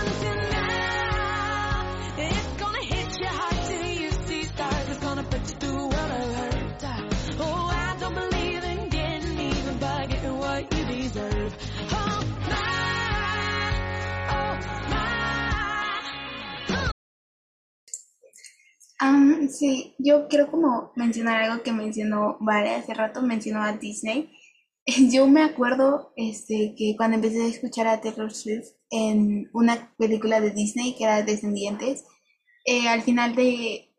Until 0.00 0.36
now, 0.50 1.96
it's 2.18 2.52
gonna 2.62 2.84
hit 2.92 3.20
you 3.20 3.26
hard 3.26 3.66
till 3.68 3.86
you 4.02 4.10
see 4.26 4.42
stars. 4.44 4.88
It's 4.88 4.98
gonna 4.98 5.22
put 5.22 5.40
you 5.40 5.56
through 5.60 5.78
world 5.78 5.94
of 5.94 6.34
hurt. 6.36 6.84
Oh, 7.40 7.70
I 7.72 7.96
don't 8.00 8.14
believe 8.14 8.64
in 8.64 8.88
getting 8.90 9.38
even 9.38 9.78
by 9.78 10.06
getting 10.06 10.38
what 10.38 10.76
you 10.76 10.84
deserve. 10.84 11.83
Um, 19.04 19.48
sí, 19.48 19.94
yo 19.98 20.28
quiero 20.28 20.50
como 20.50 20.92
mencionar 20.96 21.42
algo 21.42 21.62
que 21.62 21.72
mencionó 21.72 22.38
Vale 22.40 22.74
hace 22.74 22.94
rato, 22.94 23.22
mencionó 23.22 23.62
a 23.62 23.72
Disney. 23.72 24.30
Yo 25.10 25.26
me 25.26 25.42
acuerdo 25.42 26.12
este, 26.16 26.74
que 26.76 26.94
cuando 26.96 27.16
empecé 27.16 27.42
a 27.42 27.48
escuchar 27.48 27.86
a 27.86 28.00
Taylor 28.00 28.32
Swift 28.32 28.68
en 28.90 29.50
una 29.52 29.94
película 29.96 30.40
de 30.40 30.50
Disney 30.50 30.94
que 30.96 31.04
era 31.04 31.22
Descendientes, 31.22 32.04
eh, 32.64 32.88
al 32.88 33.02
final 33.02 33.34
de 33.34 33.90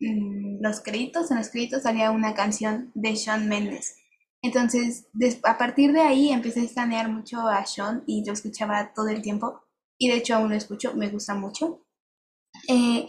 mm, 0.00 0.62
los 0.62 0.80
créditos, 0.80 1.30
en 1.30 1.38
los 1.38 1.50
créditos 1.50 1.82
salía 1.82 2.10
una 2.10 2.34
canción 2.34 2.90
de 2.94 3.14
Shawn 3.14 3.48
Mendes. 3.48 3.96
Entonces, 4.42 5.06
a 5.44 5.58
partir 5.58 5.92
de 5.92 6.00
ahí 6.02 6.30
empecé 6.30 6.60
a 6.60 6.64
escanear 6.64 7.08
mucho 7.08 7.40
a 7.48 7.64
Shawn 7.64 8.04
y 8.06 8.24
lo 8.26 8.32
escuchaba 8.32 8.92
todo 8.94 9.08
el 9.08 9.22
tiempo. 9.22 9.62
Y 9.98 10.08
de 10.08 10.16
hecho 10.16 10.34
aún 10.36 10.50
lo 10.50 10.56
escucho, 10.56 10.94
me 10.94 11.08
gusta 11.08 11.34
mucho. 11.34 11.84
Eh, 12.68 13.06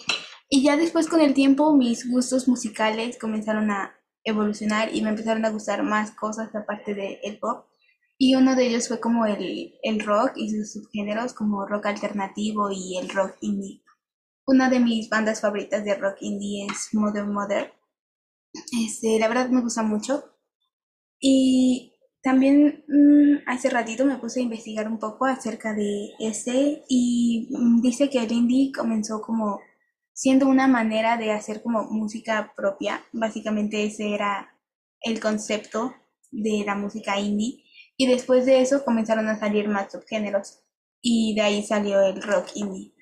y 0.50 0.64
ya 0.64 0.78
después 0.78 1.08
con 1.08 1.22
el 1.22 1.34
tiempo 1.34 1.74
mis 1.76 2.10
gustos 2.10 2.48
musicales 2.48 3.18
comenzaron 3.18 3.72
a 3.72 3.96
evolucionar 4.24 4.94
y 4.94 5.02
me 5.02 5.10
empezaron 5.10 5.46
a 5.46 5.50
gustar 5.50 5.84
más 5.84 6.12
cosas 6.12 6.54
aparte 6.56 6.94
del 6.94 7.40
pop. 7.40 7.66
Y 8.18 8.36
uno 8.36 8.56
de 8.56 8.68
ellos 8.68 8.88
fue 8.88 9.00
como 9.00 9.26
el, 9.26 9.76
el 9.84 10.00
rock 10.00 10.34
y 10.36 10.50
sus 10.50 10.74
subgéneros 10.74 11.34
como 11.34 11.66
rock 11.66 11.88
alternativo 11.88 12.70
y 12.72 12.98
el 12.98 13.10
rock 13.10 13.36
indie. 13.42 13.82
Una 14.48 14.70
de 14.70 14.80
mis 14.80 15.10
bandas 15.10 15.42
favoritas 15.42 15.84
de 15.84 15.96
rock 15.96 16.18
indie 16.22 16.66
es 16.68 16.94
Mother 16.94 17.26
Mother. 17.26 17.74
Este, 18.86 19.20
la 19.20 19.28
verdad 19.28 19.50
me 19.50 19.62
gusta 19.62 19.84
mucho. 19.84 20.24
Y 21.20 21.94
también 22.22 22.86
mm, 22.88 23.48
hace 23.48 23.70
ratito 23.70 24.06
me 24.06 24.18
puse 24.18 24.40
a 24.40 24.44
investigar 24.44 24.88
un 24.88 25.00
poco 25.00 25.26
acerca 25.26 25.74
de 25.74 26.12
ese 26.20 26.84
y 26.88 27.50
mm, 27.52 27.82
dice 27.82 28.10
que 28.10 28.20
el 28.20 28.32
indie 28.32 28.72
comenzó 28.72 29.22
como 29.22 29.60
siendo 30.16 30.48
una 30.48 30.68
manera 30.68 31.18
de 31.18 31.34
hacer 31.34 31.62
como 31.62 31.84
música 31.84 32.54
propia. 32.56 33.06
Básicamente 33.12 33.84
ese 33.84 34.16
era 34.16 34.58
el 35.02 35.20
concepto 35.20 35.94
de 36.32 36.64
la 36.66 36.76
música 36.76 37.20
indie. 37.20 37.66
Y 37.98 38.08
después 38.08 38.46
de 38.46 38.62
eso 38.62 38.84
comenzaron 38.84 39.28
a 39.28 39.38
salir 39.38 39.68
más 39.68 39.92
subgéneros. 39.92 40.62
Y 41.02 41.36
de 41.36 41.42
ahí 41.42 41.64
salió 41.64 42.02
el 42.02 42.22
rock 42.24 42.48
indie. 42.56 42.94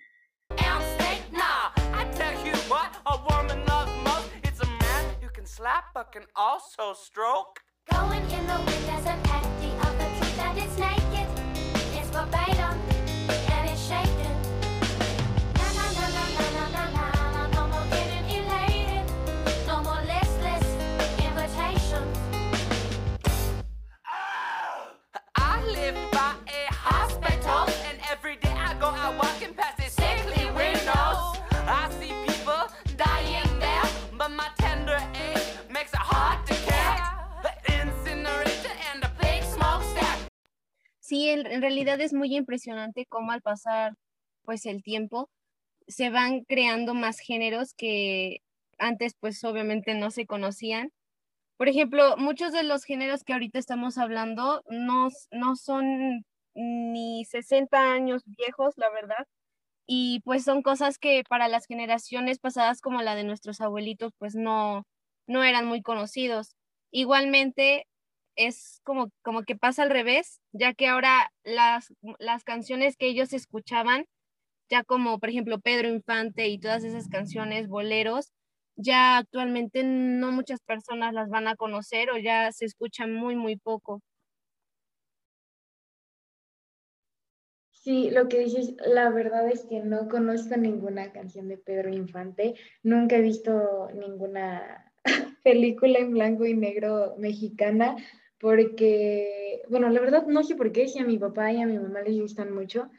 Es 41.88 42.13
muy 42.13 42.36
impresionante 42.36 43.06
cómo 43.08 43.32
al 43.32 43.42
pasar 43.42 43.94
pues 44.44 44.66
el 44.66 44.84
tiempo 44.84 45.30
se 45.88 46.10
van 46.10 46.44
creando 46.46 46.94
más 46.96 47.20
géneros 47.20 47.74
que 47.75 48.40
antes 48.80 49.16
pues 49.20 49.44
obviamente 49.44 49.96
no 49.96 50.12
se 50.12 50.25
conocían. 50.28 50.92
por 51.58 51.70
ejemplo, 51.70 52.18
muchos 52.18 52.54
de 52.54 52.63
los 52.63 52.86
géneros 52.86 53.24
que 53.24 53.34
ahorita 53.34 53.60
estamos 53.60 53.98
hablando 53.98 54.63
no, 54.70 55.10
no 55.32 55.56
son 55.58 56.25
ni 56.56 57.25
60 57.25 57.94
años 57.94 58.24
viejos, 58.25 58.75
la 58.78 58.90
verdad. 58.92 59.25
Y 59.88 60.22
pues 60.25 60.44
son 60.46 60.62
cosas 60.63 60.98
que 61.00 61.24
para 61.30 61.48
las 61.50 61.66
generaciones 61.68 62.40
pasadas 62.40 62.82
como 62.82 63.02
la 63.02 63.16
de 63.16 63.24
nuestros 63.25 63.62
abuelitos 63.62 64.13
pues 64.20 64.36
no, 64.36 64.86
no 65.28 65.44
eran 65.44 65.66
muy 65.68 65.82
conocidos. 65.82 66.56
Igualmente 66.92 67.88
es 68.36 68.82
como, 68.84 69.10
como 69.22 69.44
que 69.44 69.56
pasa 69.56 69.84
al 69.84 69.90
revés, 69.90 70.42
ya 70.52 70.74
que 70.74 70.88
ahora 70.88 71.32
las, 71.44 71.94
las 72.20 72.44
canciones 72.44 72.98
que 72.98 73.08
ellos 73.08 73.34
escuchaban, 73.34 74.06
ya 74.70 74.84
como 74.84 75.20
por 75.20 75.30
ejemplo 75.30 75.60
Pedro 75.60 75.90
Infante 75.90 76.48
y 76.48 76.60
todas 76.60 76.84
esas 76.84 77.08
canciones, 77.10 77.68
boleros, 77.68 78.32
ya 78.75 79.18
actualmente 79.18 79.84
no 79.84 80.32
muchas 80.32 80.60
personas 80.62 81.13
las 81.13 81.30
van 81.30 81.48
a 81.48 81.56
conocer 81.56 82.10
o 82.12 82.18
ya 82.18 82.52
se 82.52 82.66
escuchan 82.66 83.13
muy, 83.13 83.36
muy 83.36 83.58
poco. 83.58 84.02
Sí, 87.84 88.10
lo 88.12 88.30
que 88.30 88.40
dices, 88.40 88.75
la 88.86 89.10
verdad 89.10 89.50
es 89.50 89.66
que 89.66 89.82
no 89.82 90.08
conozco 90.08 90.56
ninguna 90.56 91.12
canción 91.12 91.50
de 91.50 91.58
Pedro 91.58 91.90
Infante, 91.90 92.56
nunca 92.82 93.18
he 93.18 93.22
visto 93.22 93.90
ninguna 93.94 94.94
película 95.44 96.00
en 96.00 96.12
blanco 96.12 96.46
y 96.46 96.56
negro 96.56 97.16
mexicana, 97.18 97.98
porque, 98.44 99.62
bueno, 99.70 99.88
la 99.88 100.02
verdad 100.02 100.28
no 100.28 100.44
sé 100.44 100.56
por 100.56 100.74
qué, 100.74 100.90
si 100.90 101.00
a 101.00 101.06
mi 101.06 101.18
papá 101.18 101.54
y 101.54 101.62
a 101.62 101.66
mi 101.66 101.80
mamá 101.80 102.02
les 102.02 102.20
gustan 102.20 102.54
mucho. 102.54 102.90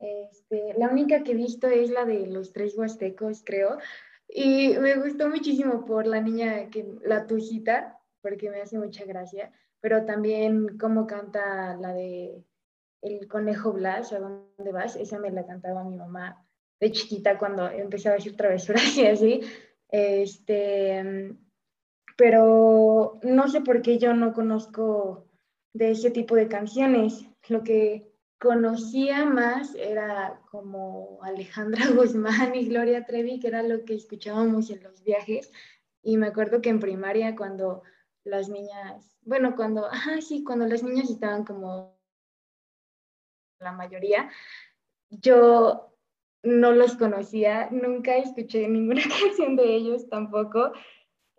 Este, 0.00 0.74
la 0.76 0.88
única 0.88 1.22
que 1.22 1.30
he 1.30 1.36
visto 1.36 1.68
es 1.68 1.90
la 1.90 2.04
de 2.04 2.26
los 2.26 2.52
tres 2.52 2.76
huastecos, 2.76 3.44
creo, 3.46 3.78
y 4.26 4.76
me 4.80 4.96
gustó 4.96 5.28
muchísimo 5.28 5.84
por 5.84 6.08
la 6.08 6.20
niña, 6.20 6.70
que, 6.70 6.84
la 7.04 7.28
tujita, 7.28 8.00
porque 8.20 8.50
me 8.50 8.62
hace 8.62 8.78
mucha 8.78 9.04
gracia, 9.04 9.52
pero 9.80 10.04
también 10.06 10.76
cómo 10.76 11.06
canta 11.06 11.76
la 11.76 11.94
de 11.94 12.44
El 13.00 13.28
conejo 13.28 13.72
Blas, 13.72 14.12
¿a 14.12 14.18
dónde 14.18 14.72
vas? 14.72 14.96
Esa 14.96 15.20
me 15.20 15.30
la 15.30 15.46
cantaba 15.46 15.84
mi 15.84 15.94
mamá 15.94 16.44
de 16.80 16.90
chiquita 16.90 17.38
cuando 17.38 17.70
empezaba 17.70 18.14
a 18.14 18.18
decir 18.18 18.36
travesuras 18.36 18.82
y 18.98 19.06
así. 19.06 19.40
Este, 19.88 21.36
pero 22.20 23.18
no 23.22 23.48
sé 23.48 23.62
por 23.62 23.80
qué 23.80 23.96
yo 23.96 24.12
no 24.12 24.34
conozco 24.34 25.26
de 25.72 25.92
ese 25.92 26.10
tipo 26.10 26.36
de 26.36 26.48
canciones. 26.48 27.24
Lo 27.48 27.64
que 27.64 28.12
conocía 28.38 29.24
más 29.24 29.74
era 29.74 30.38
como 30.50 31.18
Alejandra 31.22 31.82
Guzmán 31.96 32.54
y 32.54 32.68
Gloria 32.68 33.06
Trevi, 33.06 33.40
que 33.40 33.48
era 33.48 33.62
lo 33.62 33.86
que 33.86 33.94
escuchábamos 33.94 34.68
en 34.68 34.82
los 34.82 35.02
viajes. 35.02 35.50
Y 36.02 36.18
me 36.18 36.26
acuerdo 36.26 36.60
que 36.60 36.68
en 36.68 36.78
primaria 36.78 37.34
cuando 37.34 37.84
las 38.24 38.50
niñas, 38.50 39.16
bueno, 39.22 39.56
cuando, 39.56 39.86
ajá, 39.86 40.20
sí, 40.20 40.44
cuando 40.44 40.66
las 40.66 40.82
niñas 40.82 41.08
estaban 41.08 41.46
como 41.46 41.98
la 43.60 43.72
mayoría, 43.72 44.28
yo 45.08 45.96
no 46.42 46.72
los 46.72 46.96
conocía, 46.98 47.70
nunca 47.70 48.18
escuché 48.18 48.68
ninguna 48.68 49.04
canción 49.22 49.56
de 49.56 49.74
ellos 49.74 50.06
tampoco. 50.10 50.72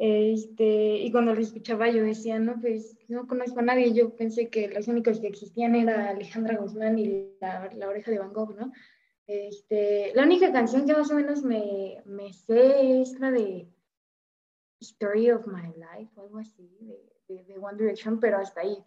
Este, 0.03 0.98
y 0.98 1.12
cuando 1.12 1.36
lo 1.36 1.41
escuchaba 1.41 1.88
yo 1.91 2.01
decía, 2.01 2.39
no, 2.39 2.60
pues 2.60 2.98
no 3.08 3.27
conozco 3.27 3.60
a 3.60 3.62
nadie. 3.62 3.93
Yo 3.93 4.15
pensé 4.15 4.50
que 4.50 4.67
los 4.67 4.88
únicos 4.88 5.20
que 5.20 5.27
existían 5.27 5.75
era 5.75 6.10
Alejandra 6.10 6.58
Guzmán 6.58 6.98
y 6.98 7.27
la, 7.39 7.88
oreja 7.88 8.10
de 8.10 8.17
Van 8.17 8.34
Gogh, 8.34 8.55
¿no? 8.55 8.74
Este, 9.27 10.12
la 10.15 10.24
única 10.24 10.51
canción 10.51 10.88
que 10.88 10.93
más 10.93 11.12
o 11.12 11.13
menos 11.13 11.43
me, 11.43 12.01
me 12.05 12.34
sé 12.34 13.01
es 13.01 13.20
la 13.20 13.29
de 13.29 13.67
Story 14.79 15.29
of 15.29 15.46
My 15.46 15.68
Life 15.68 16.11
o 16.16 16.24
algo 16.24 16.40
así, 16.40 16.68
de, 17.27 17.44
de, 17.44 17.59
One 17.59 17.77
Direction, 17.77 18.20
pero 18.20 18.40
hasta 18.40 18.61
ahí. 18.61 18.83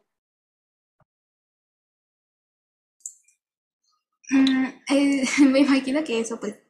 Mm, 4.31 4.67
eh, 4.91 5.25
me 5.49 5.61
imagino 5.61 6.03
que 6.03 6.19
eso 6.19 6.41
pues 6.41 6.64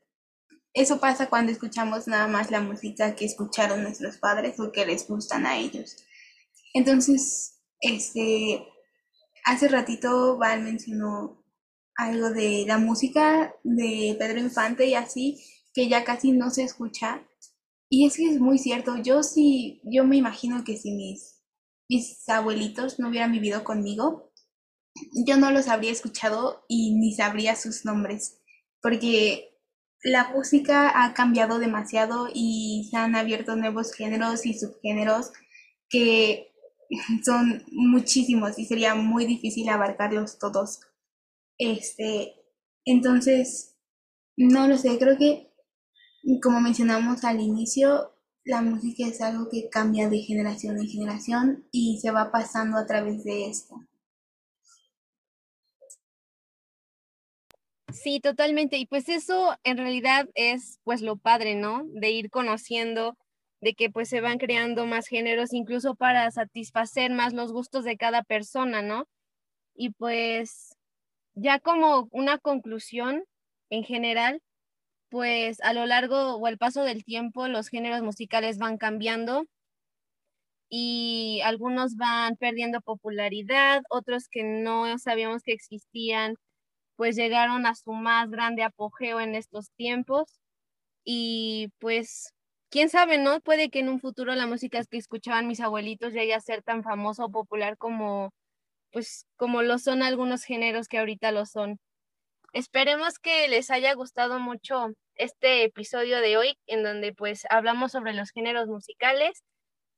eso 0.75 0.99
pasa 0.99 1.29
cuando 1.29 1.53
escuchamos 1.53 2.09
nada 2.09 2.27
más 2.27 2.51
la 2.51 2.61
música 2.61 3.15
que 3.15 3.25
escucharon 3.25 3.83
nuestros 3.83 4.19
padres 4.19 4.59
o 4.59 4.73
que 4.73 4.85
les 4.85 5.07
gustan 5.07 5.47
a 5.47 5.57
ellos. 5.57 5.97
Entonces, 6.75 7.61
este, 7.81 8.67
hace 9.45 9.69
ratito 9.69 10.37
Val 10.37 10.63
mencionó 10.63 11.45
algo 11.97 12.31
de 12.31 12.65
la 12.67 12.79
música 12.79 13.55
de 13.63 14.17
Pedro 14.19 14.41
Infante 14.41 14.87
y 14.87 14.95
así, 14.95 15.41
que 15.73 15.89
ya 15.89 16.03
casi 16.05 16.33
no 16.33 16.51
se 16.51 16.65
escucha. 16.65 17.25
Y 17.89 18.07
es 18.07 18.17
que 18.17 18.29
es 18.29 18.41
muy 18.41 18.59
cierto, 18.59 18.97
yo 18.97 19.23
sí, 19.23 19.81
yo 19.85 20.05
me 20.05 20.17
imagino 20.17 20.65
que 20.65 20.77
si 20.77 20.91
mis, 20.91 21.41
mis 21.89 22.29
abuelitos 22.29 22.99
no 22.99 23.11
hubieran 23.11 23.31
vivido 23.31 23.63
conmigo, 23.63 24.33
yo 25.25 25.37
no 25.37 25.53
los 25.53 25.69
habría 25.69 25.93
escuchado 25.93 26.65
y 26.69 26.95
ni 26.97 27.15
sabría 27.15 27.55
sus 27.55 27.85
nombres, 27.85 28.41
porque 28.83 29.54
la 30.05 30.29
música 30.29 31.03
ha 31.03 31.15
cambiado 31.15 31.59
demasiado 31.59 32.29
y 32.33 32.87
se 32.91 32.99
han 32.99 33.17
abierto 33.17 33.57
nuevos 33.57 33.93
géneros 33.93 34.45
y 34.45 34.53
subgéneros 34.53 35.33
que 35.89 36.53
son 37.25 37.65
muchísimos 37.73 38.59
y 38.59 38.67
sería 38.67 38.95
muy 38.95 39.25
difícil 39.25 39.69
abarcarlos 39.71 40.39
todos. 40.39 40.81
Este, 41.59 42.35
entonces, 42.85 43.77
no 44.37 44.69
lo 44.69 44.77
sé, 44.77 44.99
creo 44.99 45.17
que 45.17 45.51
como 46.43 46.61
mencionamos 46.61 47.25
al 47.25 47.41
inicio, 47.41 48.13
la 48.45 48.61
música 48.61 49.07
es 49.07 49.23
algo 49.23 49.49
que 49.51 49.71
cambia 49.71 50.11
de 50.11 50.19
generación 50.19 50.79
en 50.79 50.89
generación 50.89 51.67
y 51.71 51.99
se 52.01 52.11
va 52.11 52.31
pasando 52.31 52.77
a 52.77 52.87
través 52.87 53.25
de 53.25 53.49
esto. 53.49 53.84
Sí, 57.95 58.19
totalmente. 58.21 58.77
Y 58.79 58.87
pues 58.87 59.09
eso 59.09 59.55
en 59.63 59.77
realidad 59.79 60.29
es 60.35 60.81
pues 60.83 61.01
lo 61.01 61.17
padre, 61.17 61.55
¿no? 61.55 61.85
De 61.93 62.11
ir 62.11 62.29
conociendo, 62.29 63.17
de 63.61 63.75
que 63.75 63.89
pues 63.89 64.09
se 64.09 64.21
van 64.21 64.39
creando 64.39 64.85
más 64.85 65.07
géneros, 65.07 65.53
incluso 65.53 65.95
para 65.95 66.29
satisfacer 66.33 67.13
más 67.13 67.33
los 67.33 67.53
gustos 67.53 67.85
de 67.85 67.97
cada 67.97 68.25
persona, 68.25 68.83
¿no? 68.83 69.07
Y 69.75 69.91
pues 69.93 70.77
ya 71.35 71.61
como 71.61 72.09
una 72.13 72.39
conclusión 72.39 73.25
en 73.71 73.85
general, 73.85 74.43
pues 75.11 75.61
a 75.63 75.75
lo 75.75 75.87
largo 75.87 76.37
o 76.37 76.47
al 76.47 76.59
paso 76.59 76.85
del 76.85 77.05
tiempo 77.05 77.49
los 77.49 77.69
géneros 77.69 78.03
musicales 78.03 78.59
van 78.59 78.79
cambiando 78.79 79.45
y 80.71 81.41
algunos 81.45 81.97
van 81.97 82.37
perdiendo 82.37 82.81
popularidad, 82.81 83.83
otros 83.91 84.29
que 84.31 84.43
no 84.45 84.99
sabíamos 84.99 85.43
que 85.43 85.53
existían 85.53 86.35
pues 86.97 87.17
llegaron 87.17 87.67
a 87.67 87.75
su 87.75 87.93
más 87.93 88.31
grande 88.31 88.63
apogeo 88.63 89.21
en 89.21 89.35
estos 89.35 89.71
tiempos 89.77 90.41
y 91.05 91.69
pues 91.79 92.35
quién 92.71 92.91
sabe, 92.91 93.19
¿no? 93.19 93.41
Puede 93.41 93.71
que 93.71 93.81
en 93.81 93.89
un 93.89 94.01
futuro 94.01 94.35
la 94.35 94.47
música 94.47 94.83
que 94.85 94.99
escuchaban 94.99 95.47
mis 95.49 95.61
abuelitos 95.61 96.13
llegue 96.13 96.35
a 96.35 96.41
ser 96.41 96.63
tan 96.63 96.83
famosa 96.83 97.25
o 97.27 97.31
popular 97.31 97.77
como 97.79 98.33
pues 98.93 99.27
como 99.37 99.63
lo 99.63 99.79
son 99.79 100.03
algunos 100.03 100.45
géneros 100.45 100.89
que 100.89 100.99
ahorita 100.99 101.33
lo 101.33 101.47
son. 101.47 101.79
Esperemos 102.53 103.19
que 103.19 103.49
les 103.49 103.71
haya 103.71 103.95
gustado 103.95 104.39
mucho 104.39 104.93
este 105.17 105.65
episodio 105.65 106.21
de 106.21 106.37
hoy 106.37 106.59
en 106.67 106.85
donde 106.85 107.13
pues 107.13 107.47
hablamos 107.51 107.93
sobre 107.93 108.15
los 108.15 108.31
géneros 108.31 108.69
musicales 108.69 109.43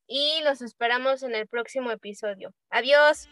y 0.06 0.40
los 0.44 0.62
esperamos 0.62 1.22
en 1.22 1.34
el 1.34 1.46
próximo 1.48 1.90
episodio. 1.90 2.52
Adiós. 2.70 3.28